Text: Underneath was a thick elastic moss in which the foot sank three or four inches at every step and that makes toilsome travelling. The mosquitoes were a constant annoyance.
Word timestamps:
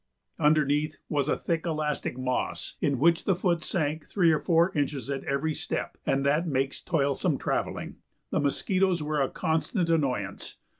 Underneath 0.39 0.97
was 1.09 1.29
a 1.29 1.37
thick 1.37 1.63
elastic 1.67 2.17
moss 2.17 2.75
in 2.81 2.97
which 2.97 3.25
the 3.25 3.35
foot 3.35 3.61
sank 3.61 4.07
three 4.09 4.31
or 4.31 4.39
four 4.39 4.71
inches 4.73 5.11
at 5.11 5.23
every 5.25 5.53
step 5.53 5.95
and 6.07 6.25
that 6.25 6.47
makes 6.47 6.81
toilsome 6.81 7.37
travelling. 7.37 7.97
The 8.31 8.39
mosquitoes 8.39 9.03
were 9.03 9.21
a 9.21 9.29
constant 9.29 9.91
annoyance. 9.91 10.57